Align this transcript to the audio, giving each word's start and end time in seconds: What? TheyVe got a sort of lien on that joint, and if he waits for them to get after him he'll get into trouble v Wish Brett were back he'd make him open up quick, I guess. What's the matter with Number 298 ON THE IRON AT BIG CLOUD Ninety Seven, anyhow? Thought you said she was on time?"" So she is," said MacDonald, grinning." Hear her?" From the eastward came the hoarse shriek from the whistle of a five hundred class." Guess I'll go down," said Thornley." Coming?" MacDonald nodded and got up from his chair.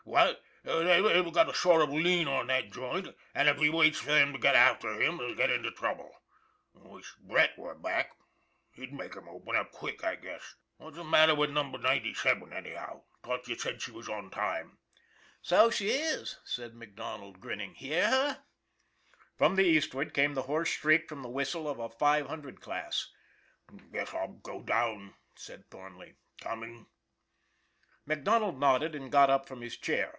What? 0.03 0.41
TheyVe 0.65 1.31
got 1.31 1.47
a 1.49 1.53
sort 1.53 1.83
of 1.83 1.91
lien 1.91 2.27
on 2.27 2.47
that 2.47 2.71
joint, 2.71 3.15
and 3.35 3.47
if 3.47 3.57
he 3.59 3.69
waits 3.69 3.99
for 3.99 4.11
them 4.11 4.33
to 4.33 4.39
get 4.39 4.55
after 4.55 4.99
him 4.99 5.19
he'll 5.19 5.35
get 5.35 5.51
into 5.51 5.71
trouble 5.71 6.11
v 6.73 6.81
Wish 6.89 7.13
Brett 7.21 7.57
were 7.57 7.75
back 7.75 8.11
he'd 8.71 8.91
make 8.91 9.13
him 9.13 9.29
open 9.29 9.55
up 9.55 9.71
quick, 9.71 10.03
I 10.03 10.15
guess. 10.15 10.55
What's 10.79 10.97
the 10.97 11.03
matter 11.03 11.35
with 11.35 11.51
Number 11.51 11.77
298 11.77 12.17
ON 12.17 12.23
THE 12.23 12.23
IRON 12.25 12.33
AT 12.33 12.33
BIG 12.33 12.41
CLOUD 12.41 12.51
Ninety 12.51 12.69
Seven, 12.73 12.81
anyhow? 12.91 13.01
Thought 13.23 13.47
you 13.47 13.55
said 13.57 13.81
she 13.81 13.91
was 13.91 14.09
on 14.09 14.31
time?"" 14.31 14.79
So 15.43 15.69
she 15.69 15.89
is," 15.91 16.39
said 16.43 16.73
MacDonald, 16.73 17.39
grinning." 17.39 17.75
Hear 17.75 18.07
her?" 18.09 18.39
From 19.37 19.55
the 19.55 19.63
eastward 19.65 20.13
came 20.15 20.33
the 20.33 20.41
hoarse 20.43 20.69
shriek 20.69 21.07
from 21.07 21.21
the 21.21 21.29
whistle 21.29 21.69
of 21.69 21.77
a 21.79 21.87
five 21.89 22.25
hundred 22.27 22.59
class." 22.59 23.07
Guess 23.93 24.13
I'll 24.15 24.33
go 24.43 24.61
down," 24.63 25.13
said 25.35 25.69
Thornley." 25.69 26.15
Coming?" 26.41 26.87
MacDonald 28.11 28.59
nodded 28.59 28.95
and 28.95 29.11
got 29.11 29.29
up 29.29 29.45
from 29.47 29.61
his 29.61 29.77
chair. 29.77 30.09